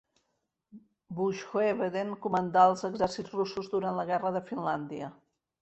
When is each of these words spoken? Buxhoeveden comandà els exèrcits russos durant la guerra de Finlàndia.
Buxhoeveden 1.19 2.15
comandà 2.25 2.65
els 2.71 2.87
exèrcits 2.91 3.37
russos 3.39 3.73
durant 3.75 4.03
la 4.03 4.11
guerra 4.15 4.37
de 4.39 4.47
Finlàndia. 4.53 5.17